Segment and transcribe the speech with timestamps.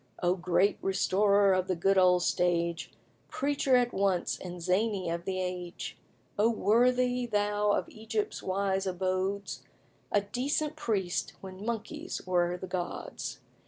[0.23, 2.89] O great restorer of the good old stage,
[3.27, 5.95] Preacher at once and zany of the age!
[6.39, 9.61] O worthy thou of Egypt's wise abodes!
[10.11, 13.41] A decent priest when monkeys were the gods.